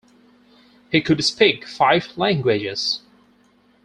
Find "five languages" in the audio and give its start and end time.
1.67-3.03